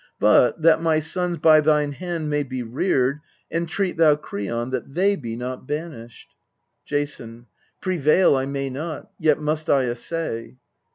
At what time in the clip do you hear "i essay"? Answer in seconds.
9.69-10.57